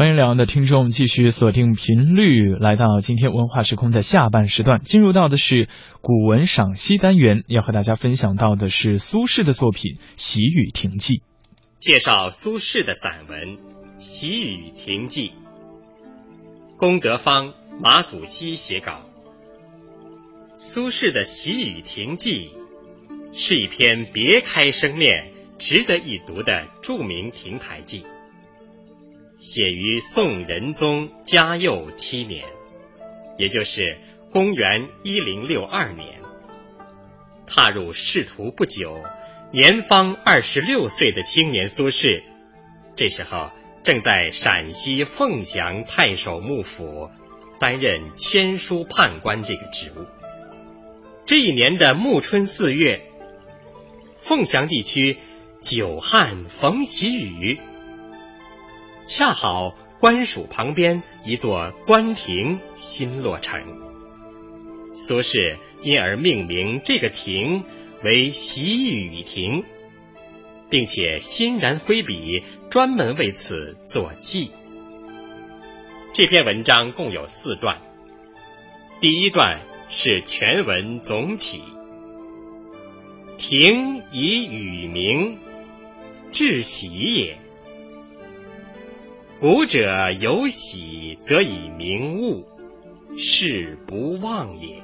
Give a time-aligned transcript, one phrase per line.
[0.00, 5.68] 欢迎两岸的听众继续锁定频率，来到今天文化时空的下半时段，进入到的是
[6.00, 11.16] 古文赏析单元，要和大家分享到的是苏轼的作品《喜雨亭记》，
[11.78, 13.58] 介绍苏轼的散文
[13.98, 15.28] 《喜雨亭记》。
[16.78, 19.04] 龚德芳、马祖熹写稿。
[20.54, 22.52] 苏轼的《喜雨亭记》
[23.38, 28.06] 是一篇别开生面、值得一读的著名亭台记。
[29.40, 32.44] 写于宋仁宗嘉佑七年，
[33.38, 33.98] 也就是
[34.30, 36.20] 公元一零六二年。
[37.46, 39.02] 踏入仕途不久，
[39.50, 42.22] 年方二十六岁的青年苏轼，
[42.94, 43.50] 这时候
[43.82, 47.10] 正在陕西凤翔太守幕府
[47.58, 50.04] 担任签书判官这个职务。
[51.24, 53.00] 这一年的暮春四月，
[54.18, 55.16] 凤翔地区
[55.62, 57.58] 久旱逢喜雨。
[59.02, 63.62] 恰好官署旁边一座官亭新落成，
[64.92, 67.64] 苏轼因而命名这个亭
[68.02, 69.64] 为喜雨亭，
[70.68, 74.50] 并且欣然挥笔专门为此作记。
[76.12, 77.80] 这篇文章共有四段，
[79.00, 81.62] 第一段是全文总起，
[83.38, 85.38] 亭以雨名，
[86.30, 87.39] 至喜也。
[89.40, 92.46] 古者有喜，则以明物，
[93.16, 94.82] 事不忘也。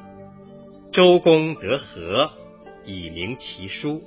[0.90, 2.32] 周公得和，
[2.86, 4.00] 以明其书；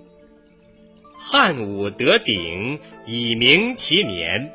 [1.15, 4.49] 汉武得鼎，以明其年；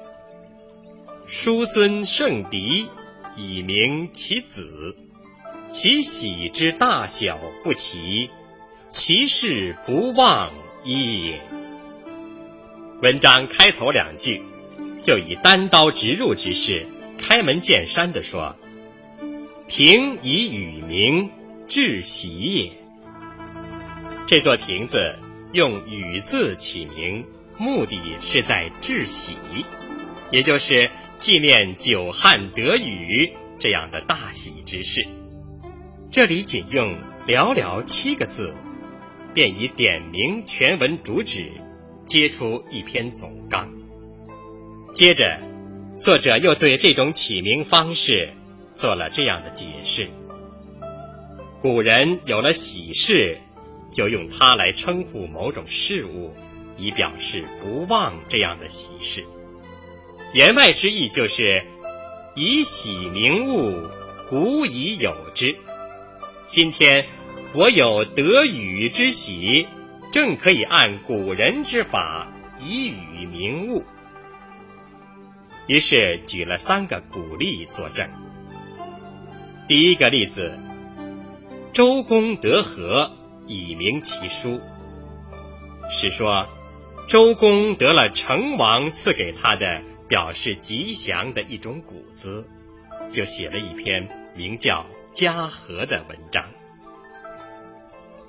[1.28, 2.88] 叔孙胜嫡，
[3.36, 4.96] 以明其子。
[5.68, 8.30] 其喜之大小不齐，
[8.88, 10.50] 其事不忘
[10.82, 11.40] 一也。
[13.00, 14.42] 文章开头两句。
[15.04, 16.86] 就以单刀直入之势，
[17.18, 18.56] 开门见山地说
[19.68, 21.30] ：“亭以雨名，
[21.68, 22.72] 至喜也。”
[24.26, 25.18] 这座亭子
[25.52, 27.26] 用雨字起名，
[27.58, 29.34] 目的是在致喜，
[30.30, 35.06] 也就是纪念久旱得雨这样的大喜之事。
[36.10, 38.54] 这里仅用寥寥七个字，
[39.34, 41.52] 便以点明全文主旨，
[42.06, 43.83] 接出一篇总纲。
[44.94, 45.40] 接着，
[45.96, 48.32] 作者又对这种起名方式
[48.72, 50.08] 做了这样的解释：
[51.60, 53.40] 古人有了喜事，
[53.92, 56.32] 就用它来称呼某种事物，
[56.76, 59.24] 以表示不忘这样的喜事。
[60.32, 61.64] 言外之意就是
[62.36, 63.88] 以喜名物，
[64.30, 65.56] 古已有之。
[66.46, 67.06] 今天
[67.52, 69.66] 我有得雨之喜，
[70.12, 73.82] 正可以按古人之法，以雨名物。
[75.66, 78.08] 于是举了三个古例作证。
[79.66, 80.58] 第一个例子，
[81.72, 83.12] 周公得和，
[83.46, 84.60] 以明其书，
[85.88, 86.48] 是说
[87.08, 92.46] 周公得了成王赐给他的表示吉祥的一种谷子，
[93.08, 94.80] 就写了一篇名叫
[95.12, 96.50] 《嘉禾》的文章。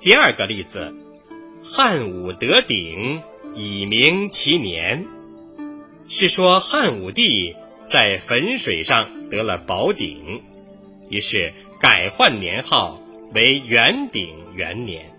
[0.00, 0.94] 第二个例子，
[1.62, 3.22] 汉武得鼎，
[3.54, 5.06] 以明其年。
[6.08, 10.42] 是说汉武帝在汾水上得了宝鼎，
[11.08, 13.00] 于是改换年号
[13.34, 15.12] 为元鼎元年。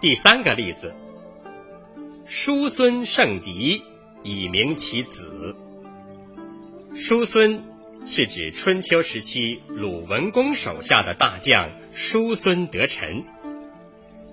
[0.00, 0.94] 第三个例子，
[2.26, 3.82] 叔孙胜嫡，
[4.22, 5.56] 以明其子。
[6.94, 7.64] 叔孙
[8.06, 13.24] 是指春秋时期鲁文公手下的大将叔孙得臣，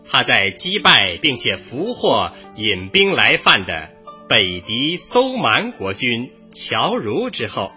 [0.08, 3.90] 他在击败并且俘获引兵来犯的。
[4.29, 7.72] 北狄搜蛮国君乔如之后，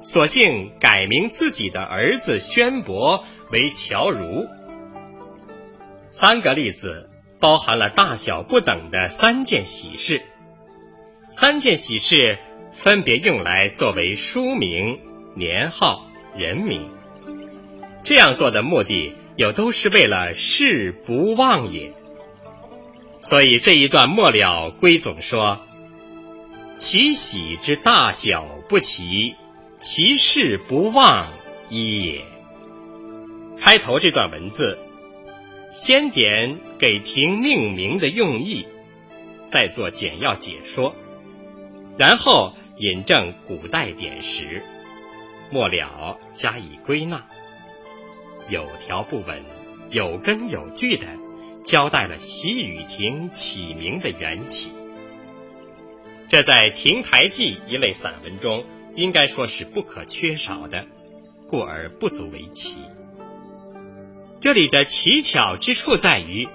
[0.00, 4.46] 索性改名自己的儿子宣伯为乔如。
[6.08, 7.10] 三个例子
[7.40, 10.22] 包含了大小不等的三件喜事，
[11.28, 12.38] 三件喜事
[12.72, 14.98] 分别用来作为书名、
[15.36, 16.90] 年号、人名。
[18.02, 21.92] 这样做的目的，又都是为了事不忘也。
[23.30, 25.60] 所以这一段末了归总说
[26.76, 29.36] ：“其喜之大小不齐，
[29.78, 31.28] 其事不忘
[31.68, 32.24] 一也。”
[33.56, 34.80] 开头这段文字，
[35.70, 38.66] 先点给亭命名的用意，
[39.46, 40.96] 再做简要解说，
[41.96, 44.64] 然后引证古代典实，
[45.52, 47.24] 末了加以归纳，
[48.48, 49.44] 有条不紊、
[49.88, 51.06] 有根有据的。
[51.64, 54.70] 交代了喜雨亭起名的缘起，
[56.28, 58.64] 这在亭台记一类散文中
[58.94, 60.86] 应该说是不可缺少的，
[61.48, 62.78] 故而不足为奇。
[64.40, 66.48] 这里的奇巧之处在于，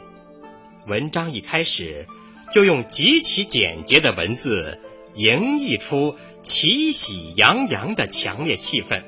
[0.87, 2.07] 文章一开始
[2.51, 4.79] 就用极其简洁的文字，
[5.13, 9.03] 营溢出喜喜洋洋的强烈气氛，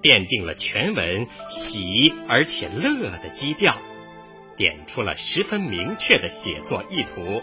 [0.00, 3.76] 奠定了全文喜而且乐的基调，
[4.58, 7.42] 点出了十分明确的写作意图。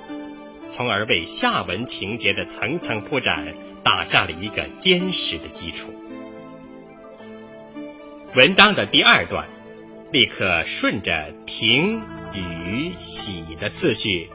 [0.68, 5.94] 从而为下文情节的层层铺展打下了一个坚实的基础。
[8.36, 9.48] 文章的第二段，
[10.12, 12.02] 立刻顺着停、
[12.34, 14.30] 雨、喜的次序，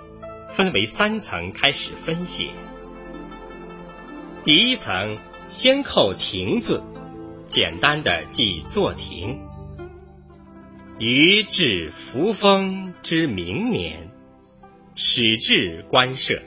[0.48, 2.50] 分为三层开始分写。
[4.44, 5.18] 第一层
[5.48, 6.80] 先扣停字，
[7.44, 9.40] 简单的记作停。
[11.00, 14.10] 于至扶风之明年。
[14.96, 16.42] 始至官舍，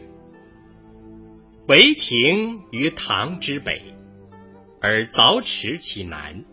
[1.67, 3.81] 为亭于堂之北，
[4.79, 6.45] 而凿池其南，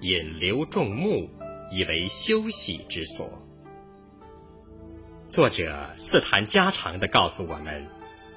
[0.00, 1.30] 引流众目，
[1.70, 3.46] 以为休息之所。
[5.28, 7.86] 作者似谈家常的告诉我们，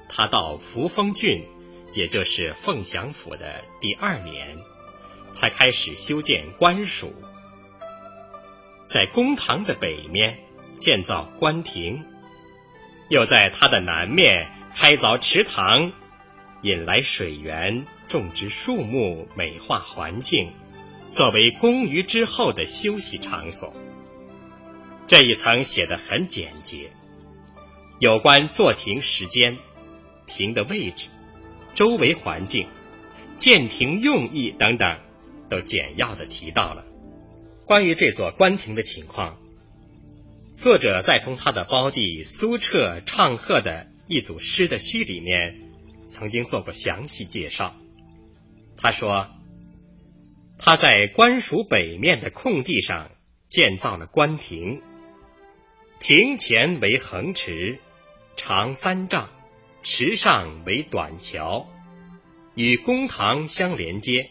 [0.08, 1.44] 他到扶风郡，
[1.92, 4.58] 也就是凤翔府的第二年，
[5.32, 7.12] 才开始修建官署，
[8.92, 10.40] 在公堂的北面
[10.78, 12.04] 建造官亭。
[13.08, 15.92] 又在它的南面开凿池塘，
[16.60, 20.52] 引来水源，种植树木，美化环境，
[21.08, 23.74] 作为公余之后的休息场所。
[25.06, 26.92] 这一层写的很简洁，
[27.98, 29.56] 有关坐亭时间、
[30.26, 31.08] 亭的位置、
[31.72, 32.68] 周围环境、
[33.38, 34.98] 建亭用意等等，
[35.48, 36.84] 都简要的提到了。
[37.72, 39.38] 关于这座官亭的情况。
[40.52, 45.58] 作者在同他的胞弟苏澈唱和的一组诗的序里面，
[46.06, 47.74] 曾经做过详细介绍。
[48.76, 49.30] 他说，
[50.58, 53.10] 他在官署北面的空地上
[53.48, 54.82] 建造了官亭，
[55.98, 57.78] 亭前为横池，
[58.36, 59.30] 长三丈，
[59.82, 61.66] 池上为短桥，
[62.54, 64.28] 与公堂相连接。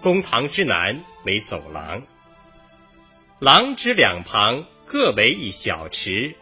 [0.00, 2.02] 公堂之南为走廊。
[3.38, 6.36] 廊之两旁各为一小池，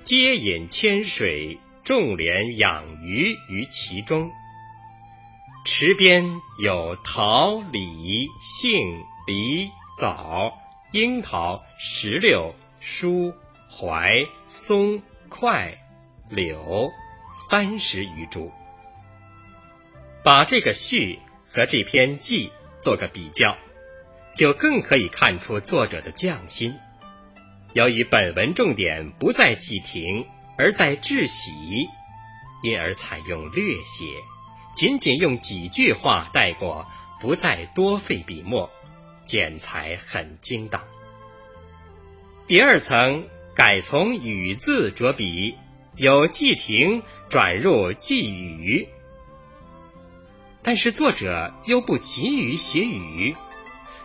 [0.00, 4.30] 皆引千水，众莲养鱼于其中。
[5.64, 10.58] 池边有桃、李、杏、梨、枣、
[10.92, 13.32] 樱桃、石榴、疏、
[13.68, 15.74] 槐、松、快、
[16.28, 16.90] 柳
[17.36, 18.50] 三十余株。
[20.24, 23.56] 把这个序和这篇记做个比较。
[24.32, 26.74] 就更可以看出作者的匠心。
[27.74, 30.26] 由于本文重点不在记亭，
[30.58, 31.50] 而在致喜，
[32.62, 34.04] 因而采用略写，
[34.74, 36.86] 仅仅用几句话带过，
[37.20, 38.70] 不再多费笔墨，
[39.24, 40.82] 剪裁很精当。
[42.46, 45.56] 第二层改从雨字着笔，
[45.96, 48.88] 由记亭转入记雨，
[50.62, 53.34] 但是作者又不急于写雨。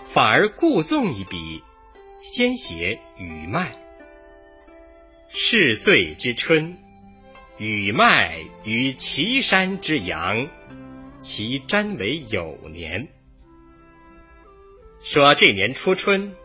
[0.10, 1.64] 反而故纵一笔，
[2.22, 3.76] 先写雨麦。
[5.30, 6.78] 是岁之春，
[7.58, 10.48] 雨麦于岐山之阳，
[11.18, 13.10] 其占为酉年。
[15.04, 16.36] 说这年初春，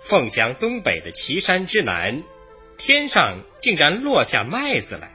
[0.00, 2.24] 凤翔东北的岐山之南，
[2.78, 5.12] 天上竟然落下麦子来，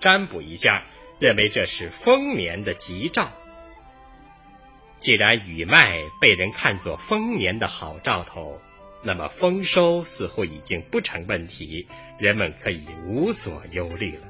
[0.00, 0.86] 占卜一下，
[1.20, 3.30] 认为这是丰年的吉兆。
[4.96, 8.60] 既然雨麦被人看作丰年的好兆头，
[9.02, 11.86] 那么丰收似乎已经不成问题，
[12.18, 14.28] 人们可以无所忧虑了。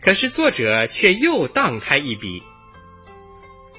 [0.00, 2.42] 可是作者却又荡开一笔：“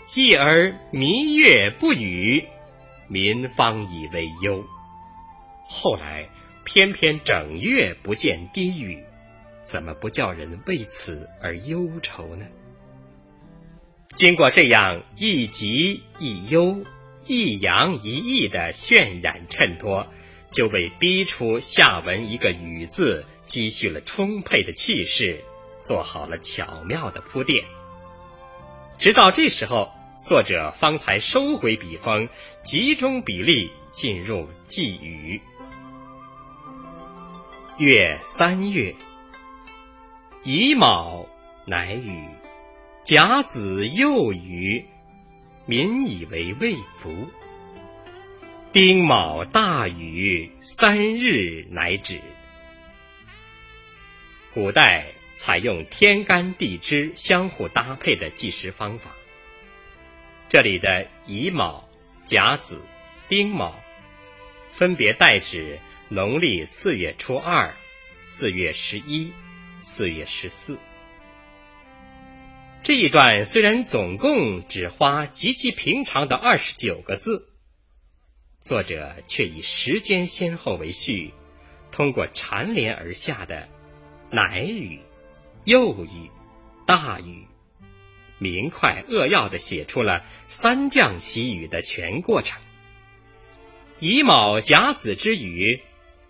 [0.01, 2.45] 继而弥月不雨，
[3.07, 4.63] 民方以为忧。”
[5.67, 6.29] 后来
[6.63, 9.03] 偏偏整月不见滴雨，
[9.63, 12.45] 怎么不叫人为此而忧愁呢？
[14.15, 16.85] 经过这样一吉一忧、
[17.27, 20.07] 一阳一抑的渲染衬托，
[20.49, 25.43] 就为逼出下文一个“雨”字积蓄了充沛的气势，
[25.81, 27.65] 做好了巧妙的铺垫。
[28.97, 29.91] 直到这时候，
[30.21, 32.29] 作者方才收回笔锋，
[32.63, 35.41] 集中笔力进入寄语。
[37.77, 38.95] 月三月，
[40.43, 41.27] 乙卯，
[41.65, 42.23] 乃雨。
[43.05, 44.87] 甲子又雨，
[45.67, 47.29] 民以为未足。
[48.71, 52.19] 丁卯大雨，三日乃止。
[54.55, 59.11] 古代采用天干地支相互搭配的计时方法，
[60.49, 61.87] 这里的乙卯、
[62.23, 62.81] 甲子、
[63.29, 63.79] 丁卯，
[64.67, 67.75] 分别代指农历四月初二、
[68.17, 69.31] 四月十一、
[69.79, 70.79] 四月十四。
[72.85, 77.47] 这一段虽然总共只花极其平常的二十九个字，
[78.59, 81.33] 作者却以时间先后为序，
[81.91, 83.67] 通过缠连而下的
[84.29, 84.99] 乃语、
[85.63, 86.29] 幼语、
[86.85, 87.47] 大语，
[88.37, 92.61] 明快扼要的写出了三降习雨的全过程。
[93.99, 95.81] 乙卯甲子之雨，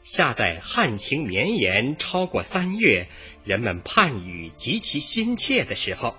[0.04, 3.10] 下在旱情绵延超过三月，
[3.44, 6.16] 人们盼雨极其心切的时候。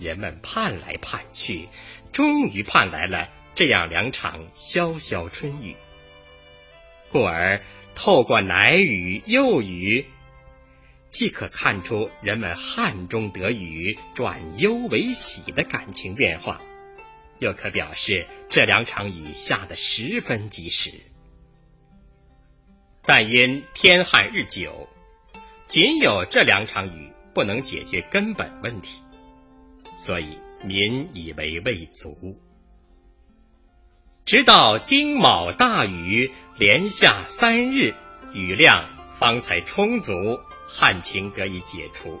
[0.00, 1.68] 人们盼来盼去，
[2.10, 5.76] 终于盼来了这样两场潇潇春雨。
[7.12, 7.62] 故而
[7.94, 10.06] 透过乃语、幼雨，
[11.10, 16.62] 既可看出人们旱中得雨转忧为喜的感情变化，
[17.38, 20.92] 又可表示这两场雨下得十分及时。
[23.02, 24.88] 但因天旱日久，
[25.66, 29.02] 仅有这两场雨不能解决根本问题。
[29.92, 32.38] 所以民以为未足，
[34.24, 37.94] 直到丁卯大雨连下三日，
[38.32, 42.20] 雨量方才充足，旱情得以解除。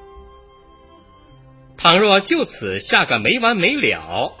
[1.76, 4.36] 倘若就此下个没完没了，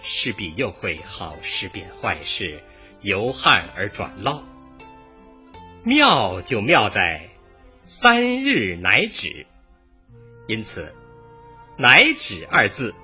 [0.00, 2.62] 势必又会好事变坏事，
[3.00, 4.42] 由旱而转涝。
[5.84, 7.30] 妙就妙在
[7.82, 9.46] 三日乃止，
[10.46, 10.94] 因此。
[11.80, 12.94] 乃止二字，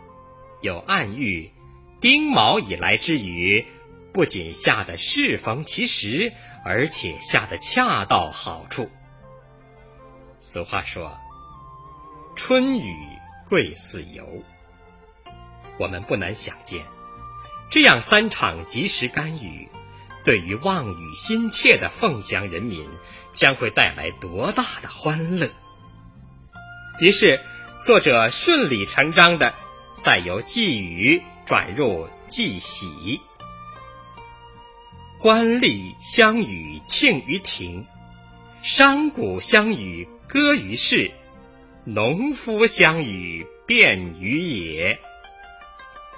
[0.61, 1.50] 有暗喻
[1.99, 3.66] 丁卯以来之雨，
[4.12, 8.90] 不仅下得适逢其时，而且下得恰到好处。
[10.38, 11.18] 俗话说
[12.37, 12.95] ：“春雨
[13.49, 14.45] 贵似油。”
[15.80, 16.85] 我们不难想见，
[17.71, 19.71] 这样三场及时甘雨，
[20.23, 22.87] 对于望雨心切的凤翔人民，
[23.33, 25.49] 将会带来多大的欢乐。
[27.00, 27.40] 于是。
[27.87, 29.55] 作者顺理成章的，
[30.00, 33.21] 再由寄语转入寄喜。
[35.21, 37.87] 官吏相与庆于庭，
[38.61, 41.12] 商贾相与歌于市，
[41.85, 44.99] 农夫相与辩于野。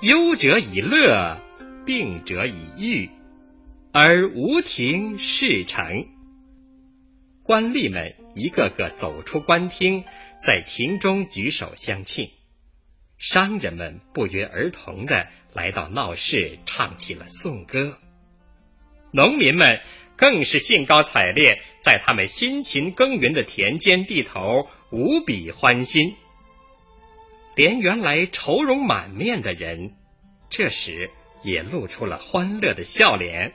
[0.01, 1.37] 忧者以乐，
[1.85, 3.11] 病者以愈，
[3.93, 6.07] 而无庭事成。
[7.43, 10.05] 官吏们一个个走出官厅。
[10.40, 12.30] 在庭中举手相庆，
[13.18, 17.99] 商人们不约而同的来到闹市，唱起了颂歌。
[19.11, 19.80] 农民们
[20.16, 26.14] 更是兴高采烈，在他们辛勤耕耘的田间地头无比欢欣。
[27.57, 29.95] 连原来愁容满面的人，
[30.50, 31.11] 这时
[31.42, 33.50] 也露出了欢乐的笑脸；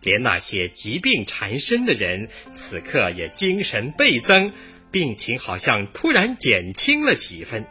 [0.00, 4.52] 连那些疾病缠身的人，此刻也精神倍增。
[4.98, 7.66] 病情好像突然减轻了几分。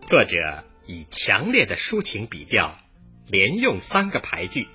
[0.00, 2.78] 作者以强烈的抒情笔调，
[3.26, 4.66] 连用三个排句，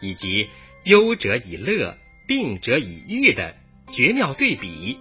[0.00, 0.48] 以及
[0.84, 3.54] “忧者以乐，病者以愈”的
[3.86, 4.98] 绝妙对比，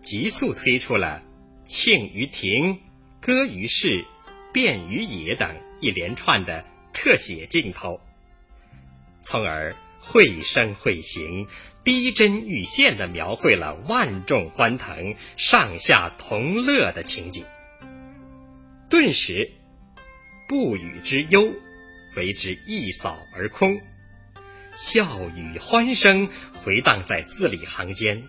[0.00, 1.22] 急速推出了
[1.64, 2.80] “庆于庭，
[3.20, 4.04] 歌于市，
[4.52, 8.00] 变于野”等一连串的特写镜头，
[9.22, 11.46] 从而绘声绘形。
[11.88, 17.46] 逼真欲现的描绘了万众欢腾、上下同乐的情景，
[18.90, 19.52] 顿时
[20.46, 21.50] 不语之忧
[22.14, 23.80] 为之一扫而空，
[24.74, 26.28] 笑语欢声
[26.62, 28.22] 回荡在字里行间，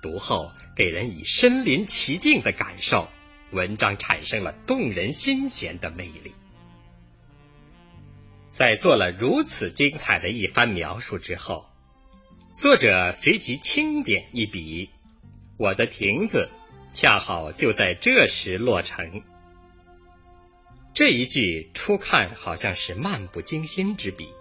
[0.00, 3.08] 读后给人以身临其境的感受，
[3.50, 6.32] 文章产生了动人心弦的魅力。
[8.52, 11.71] 在做了如此精彩的一番描述之后。
[12.52, 14.90] 作者随即轻点一笔，
[15.56, 16.50] 我的亭子
[16.92, 19.22] 恰好就在这时落成。
[20.92, 24.34] 这一句初看好像是漫不经心之笔，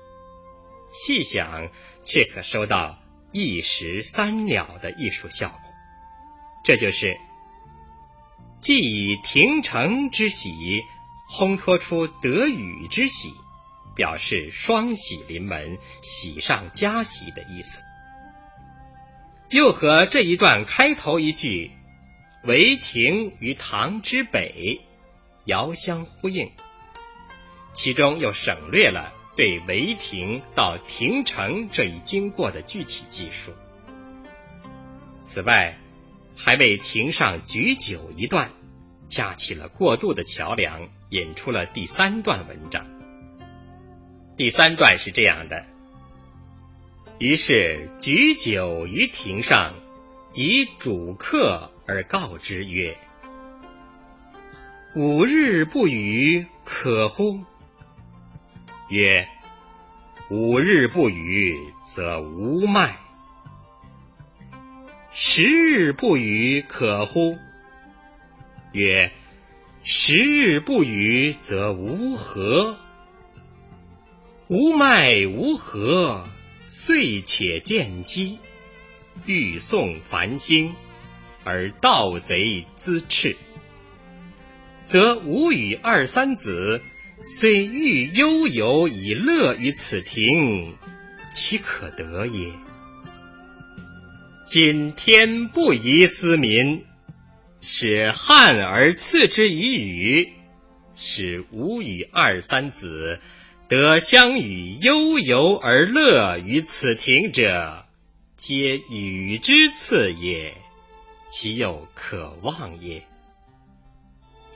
[0.91, 1.70] 细想
[2.03, 3.00] 却可收到
[3.32, 5.60] 一石三鸟的艺术效果。
[6.65, 7.15] 这就是
[8.60, 10.84] 既以亭成之喜
[11.34, 13.34] 烘托出得雨之喜，
[13.96, 17.84] 表示双喜临门、喜上加喜的意思。
[19.51, 21.72] 又和这一段开头一句
[22.46, 24.79] “为亭于堂之北”
[25.43, 26.50] 遥相呼应，
[27.74, 33.51] 其中又省略了对为亭到亭城这一经过的具体记述。
[35.20, 35.77] 此外，
[36.38, 38.51] 还为亭上举酒一段，
[39.05, 42.88] 架起了过渡的桥梁，引出了第三段文章。
[44.38, 45.65] 第三段是这样的：
[47.22, 49.75] 于是举酒于庭上，
[50.34, 52.98] 以主客而告之曰
[54.98, 57.44] ：“五日不雨，可乎？”
[58.90, 59.28] 曰
[60.32, 62.98] ：“五日不雨，则无麦。”
[65.13, 67.38] 十日不雨，可乎？
[68.72, 69.12] 曰：
[69.84, 72.78] 十日不雨，则无禾。
[74.48, 76.25] 无麦无禾，
[76.74, 78.40] 遂且见机，
[79.25, 80.74] 欲送繁星，
[81.44, 83.36] 而盗贼滋赤，
[84.82, 86.82] 则吾与二三子，
[87.25, 90.78] 虽欲悠游以乐于此庭，
[91.30, 92.54] 其可得也？
[94.46, 96.86] 今天不宜思民，
[97.60, 100.30] 使汉而赐之以羽，
[100.96, 103.20] 使吾与二三子
[103.72, 107.86] 得相与悠游而乐于此庭者，
[108.36, 110.56] 皆与之赐也，
[111.25, 113.08] 其有可忘也？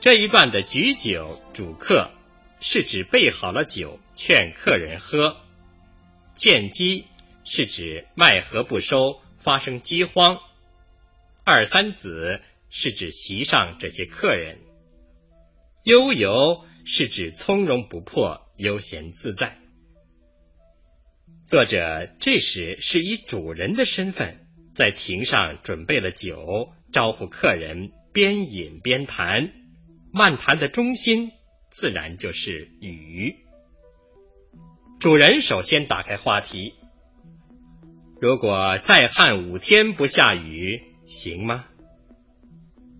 [0.01, 2.11] 这一段的举酒主客，
[2.59, 5.37] 是指备好了酒劝客人喝；
[6.33, 7.07] 见机
[7.45, 9.21] 是指麦禾不收。
[9.37, 10.39] 发生饥荒，
[11.45, 14.59] 二三子是指席上这些客人，
[15.85, 19.59] 悠游是指从容不迫、悠闲自在。
[21.43, 29.51] 作者这时是以主人的身份，在庭上准备了酒，招呼客人边饮边谈。
[30.13, 31.31] 漫谈的中心
[31.69, 33.35] 自然就是雨。
[34.99, 36.75] 主人首先打开话题。
[38.21, 41.65] 如果再旱五天不下雨，行吗？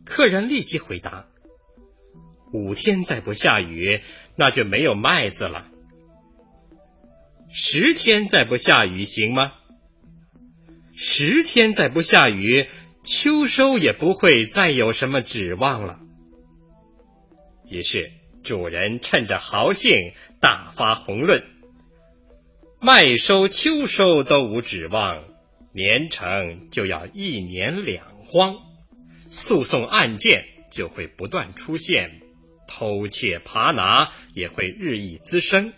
[0.04, 1.30] 客人立即回答
[2.56, 4.00] ：“五天再不下雨，
[4.38, 5.68] 那就没有麦子了。
[7.52, 9.52] 十天再不下雨，行吗？
[10.96, 12.68] 十天再不下雨，
[13.04, 16.00] 秋收也不会再有什么指望了。”
[17.70, 18.12] 于是
[18.44, 21.44] 主人趁着豪兴，大发宏论。
[22.80, 25.24] 麦收、秋收都无指望，
[25.74, 28.56] 年成就要一年两荒，
[29.30, 32.22] 诉讼案件就会不断出现，
[32.78, 35.72] 偷窃扒拿也会日益滋生。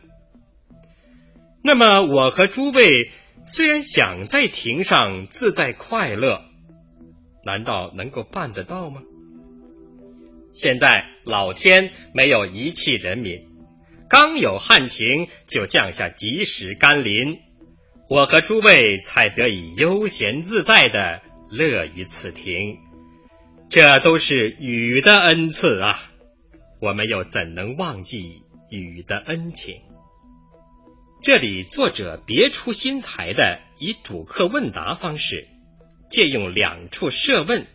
[1.62, 3.12] 那么，我和诸位
[3.46, 6.42] 虽然想在庭上自在快乐，
[7.46, 9.04] 难道能够办得到吗？
[10.52, 13.48] 现在老天没有遗弃人民。
[14.10, 17.38] 刚有旱情，就降下及时甘霖，
[18.10, 22.80] 我和诸位才得以悠闲自在的乐于此庭。
[23.70, 26.00] 这都是雨的恩赐啊！
[26.80, 29.82] 我们又怎能忘记雨的恩情？
[31.22, 35.48] 这里作者别出心裁的以主客问答方式，
[36.10, 37.66] 借用两处设问，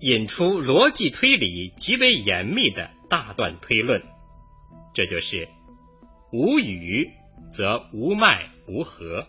[0.00, 4.02] 引出逻辑推理极为严密的大段推论。
[4.94, 5.48] 这就是。
[6.30, 7.10] 无雨
[7.50, 9.26] 则无麦无禾，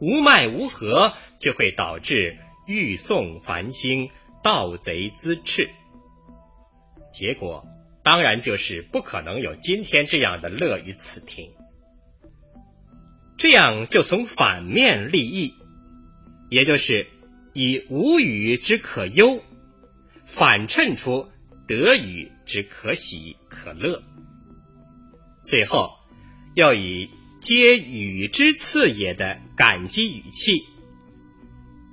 [0.00, 2.36] 无麦无禾就会导致
[2.66, 4.10] 欲送繁星，
[4.42, 5.70] 盗贼滋赤。
[7.12, 7.64] 结果
[8.04, 11.50] 当然就是不可能有今天这样的乐于此庭。
[13.36, 15.54] 这样就从反面立意，
[16.50, 17.08] 也就是
[17.52, 19.42] 以无雨之可忧，
[20.24, 21.28] 反衬出
[21.66, 24.02] 得雨之可喜可乐。
[25.42, 25.94] 最后，
[26.54, 27.08] 要以
[27.40, 30.62] “皆予之赐也”的感激语气，“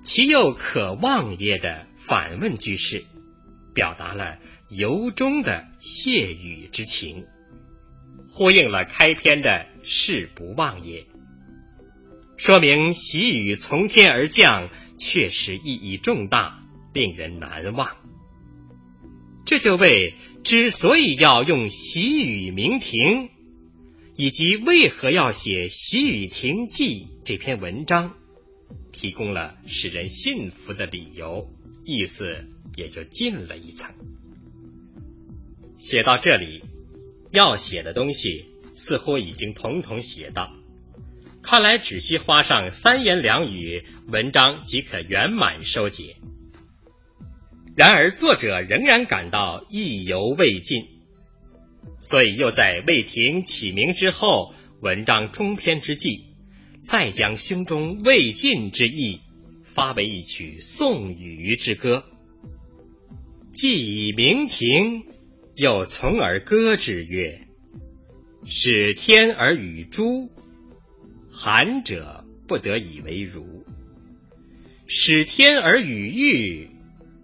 [0.04, 3.06] 其又可望也”的反问句式，
[3.74, 4.40] 表达了
[4.72, 7.26] 由衷的谢雨之情，
[8.32, 11.06] 呼应了开篇的“事不忘也”，
[12.38, 17.98] 说明喜雨从天而降，确实意义重大，令人难忘。
[19.46, 23.30] 这就为之所以要用喜雨鸣庭。
[24.18, 28.14] 以及为何要写《喜雨亭记》这篇文章，
[28.92, 31.50] 提供了使人信服的理由，
[31.86, 33.96] 意思也就进了一层。
[35.82, 36.64] 写到这里，
[37.32, 40.54] 要写的东西似乎已经统统写到，
[41.42, 46.18] 看来只需花上三言两语，文章即可圆满收结。
[47.76, 50.86] 然而，作者仍然感到意犹未尽。
[52.00, 56.28] 所以，又在魏廷起名之后，文章中篇之际，
[56.84, 59.22] 再将胸中未尽之意
[59.64, 62.06] 发为一曲颂雨之歌。
[63.52, 65.06] 既以明亭，
[65.56, 67.48] 又从而歌之曰
[68.46, 70.32] ：“使天而与诸，
[71.30, 73.44] 寒者不得以为如；
[74.88, 76.70] 使天而与玉，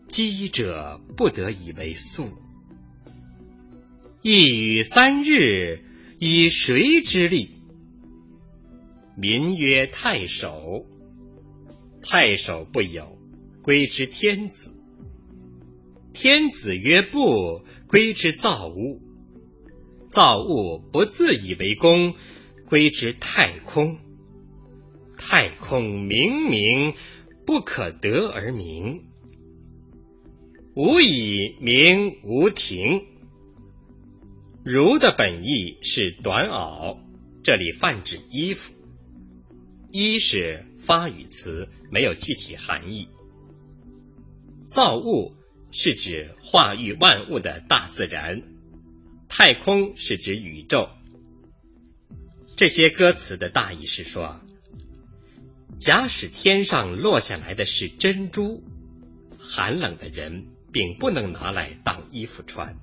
[0.08, 2.30] 饥者不得以为粟。
[4.22, 5.80] 一雨三日，
[6.20, 7.52] 以谁之力？
[9.16, 10.86] 民曰太守。
[12.04, 13.18] 太守不有，
[13.62, 14.77] 归之天子。
[16.20, 19.04] 天子曰不，归之造物。
[20.10, 22.16] 造物不自以为功，
[22.66, 24.00] 归之太空。
[25.16, 26.96] 太空明明，
[27.46, 29.04] 不可得而明。
[30.74, 33.04] 无以明无庭。
[34.66, 36.98] 儒的本意是短袄，
[37.44, 38.74] 这里泛指衣服。
[39.92, 43.08] 衣是发语词，没有具体含义。
[44.66, 45.37] 造物
[45.80, 48.42] 是指化育万物的大自然，
[49.30, 50.90] 太空是指宇宙。
[52.56, 54.42] 这些歌词的大意是说，
[55.78, 58.64] 假使天上落下来的是珍珠，
[59.38, 62.74] 寒冷的人并不能拿来当衣服穿；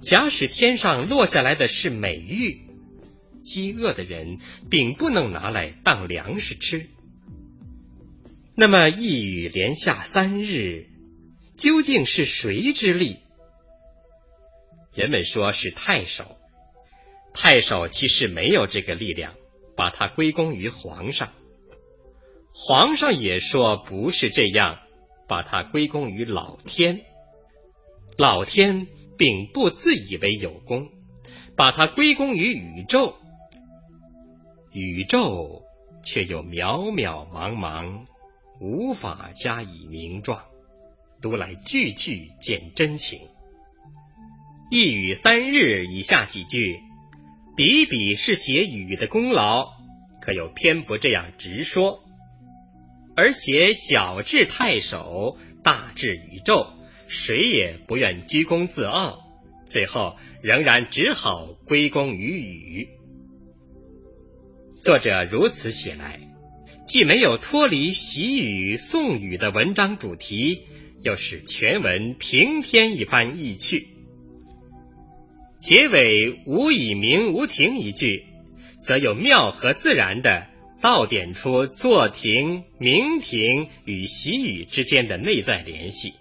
[0.00, 2.60] 假使天上落下来的是美玉，
[3.40, 4.36] 饥饿的人
[4.68, 6.90] 并不能拿来当粮食吃。
[8.54, 10.88] 那么一雨连下三日，
[11.58, 13.18] 究竟是谁之力？
[14.94, 16.38] 人们说是太守，
[17.34, 19.34] 太守其实没有这个力量，
[19.76, 21.32] 把它归功于皇上。
[22.54, 24.78] 皇上也说不是这样，
[25.26, 27.04] 把它归功于老天。
[28.16, 30.90] 老天并不自以为有功，
[31.56, 33.16] 把它归功于宇宙。
[34.70, 35.64] 宇宙
[36.04, 38.06] 却又渺渺茫茫，
[38.60, 40.46] 无法加以名状，
[41.20, 43.18] 读来句句见真情。
[44.70, 46.78] 一雨三日以下几句，
[47.56, 49.66] 笔笔是写雨的功劳，
[50.20, 52.04] 可又偏不这样直说，
[53.16, 56.68] 而写小至太守，大至宇宙，
[57.08, 59.18] 谁也不愿居功自傲，
[59.66, 62.88] 最后仍然只好归功于雨。
[64.80, 66.20] 作者如此写来，
[66.86, 70.62] 既没有脱离习语颂语的文章主题，
[71.02, 73.88] 又使全文平添一番意趣。
[75.60, 78.24] 结尾“无以明无庭”一句，
[78.80, 80.46] 则有妙和自然的
[80.80, 86.14] 道点出坐亭、明亭与习语之间的内在联系。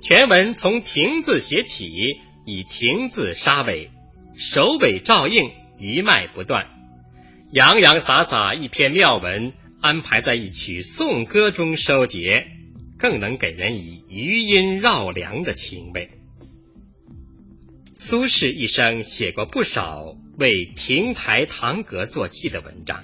[0.00, 3.90] 全文从“亭”字写起，以“亭”字杀尾，
[4.36, 6.68] 首尾照应，一脉不断。
[7.50, 12.46] 洋洋洒洒一篇妙文，安排在一曲颂歌中收结，
[13.00, 16.10] 更能给人以余音绕梁的情味。
[17.94, 23.02] 苏轼一生写过不少为亭台堂阁作记的文章，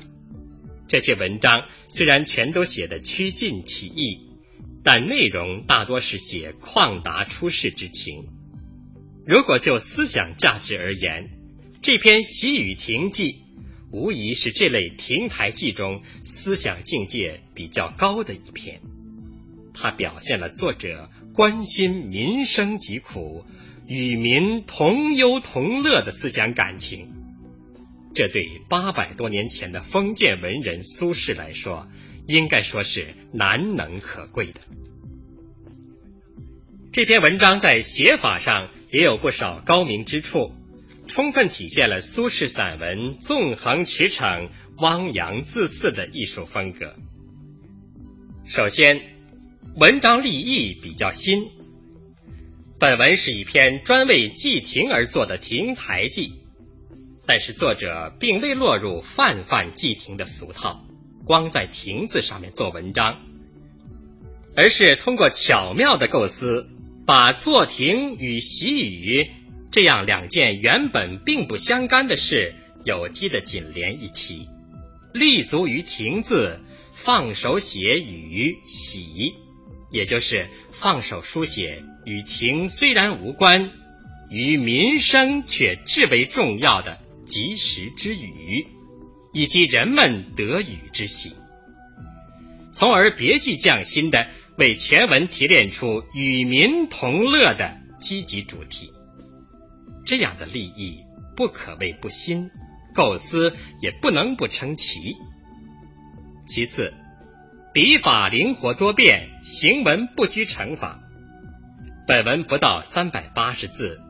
[0.87, 4.21] 这些文章虽然全都写得曲尽其意，
[4.85, 8.29] 但内容大多是写旷达出世之情。
[9.27, 11.31] 如果就思想价值而言，
[11.81, 13.33] 这篇《喜雨亭记》。
[13.93, 18.83] 无疑是这类亭台记中思想境界比较高的一篇，
[19.79, 23.45] 它表现了作者关心民生疾苦、
[23.87, 27.13] 与民同忧同乐的思想感情。
[28.15, 31.87] 这对八百多年前的封建文人苏轼来说，
[32.27, 34.61] 应该说是难能可贵的。
[36.93, 40.53] 这篇文章在写法上也有不少高明之处。
[41.09, 46.97] 充分体现了苏轼散文纵横驰骋、汪洋恣肆的艺术风格。
[48.45, 49.01] 首先，
[49.75, 51.51] 文章立意比较新。
[52.79, 56.33] 本文是一篇专为祭亭而作的亭台记，
[57.27, 60.87] 但是作者并未落入泛泛祭亭的俗套，
[61.25, 63.21] 光在亭子上面做文章，
[64.55, 66.69] 而是通过巧妙的构思，
[67.05, 69.29] 把坐亭与习语。
[69.71, 74.49] 这样两件原本并不相干的事，有机的紧连一起，
[75.13, 76.61] 立足于“亭”字，
[76.93, 79.35] 放手写雨喜，
[79.91, 83.71] 也就是放手书写与“停”虽然无关，
[84.29, 88.67] 与民生却至为重要的及时之语，
[89.33, 91.33] 以及人们得语之喜，
[92.73, 98.93] 从而别具匠心的为全文提炼出与民同乐的积极主题。
[100.05, 101.05] 这样的立意
[101.37, 102.51] 不可谓不新，
[102.95, 105.17] 构思也不能不称奇。
[106.47, 106.95] 其次，
[107.77, 111.03] 笔法灵活多变，行文不拘成法，
[112.07, 114.01] 本文不到三百八十字，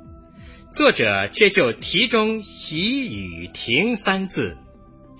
[0.70, 4.56] 作者却就题中“喜与停”三字，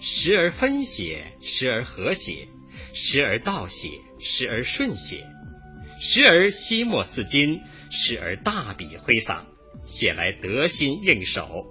[0.00, 2.46] 时而分写，时而合写，
[2.94, 3.88] 时而倒写，
[4.20, 5.26] 时而顺写，
[5.98, 9.44] 时而惜墨似金，时而大笔挥洒，
[9.84, 11.66] 写来得心应手。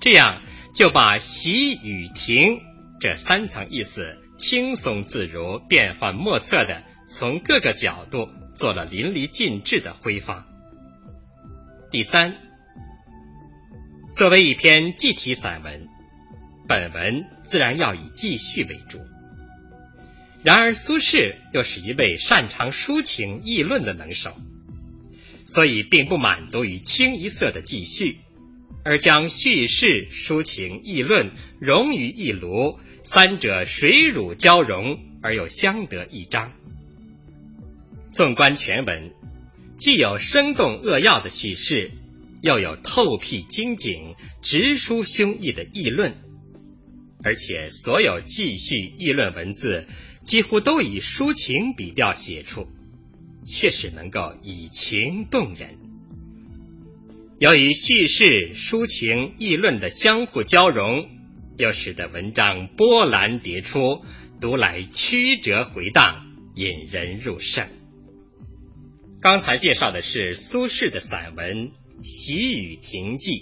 [0.00, 0.42] 这样
[0.74, 2.60] 就把“喜”与“停”
[3.00, 10.46] 这三层意思轻松自如、变幻莫测的从各个角度做了淋漓尽致的挥发。
[11.90, 12.36] 第三，
[14.10, 15.88] 作为一篇记体散文，
[16.66, 19.00] 本文自然要以记叙为主。
[20.42, 24.36] 然而苏轼又是一位擅长抒情议论的能手，
[25.46, 28.18] 所以并不满足于清一色的记叙。
[28.84, 36.52] 而将叙事、抒情、议论融于一炉，三者水乳交融而又相得益彰。
[38.12, 39.12] 纵观全文，
[39.76, 41.92] 既有生动扼要的叙事，
[42.42, 46.14] 又有透辟精警、直抒胸臆的议论，
[47.22, 49.86] 而且所有记叙议论文字
[50.22, 52.68] 几乎都以抒情笔调写出，
[53.46, 55.83] 确实能够以情动人。
[57.40, 61.08] 由于叙事、抒情、议论的相互交融，
[61.56, 64.04] 又使得文章波澜迭出，
[64.40, 67.66] 读来曲折回荡，引人入胜。
[69.20, 71.68] 刚才介绍的是苏轼的散文
[72.02, 73.32] 《喜雨亭记》，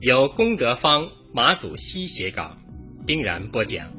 [0.00, 2.58] 由龚德芳、马祖熙写稿，
[3.06, 3.94] 丁然播讲。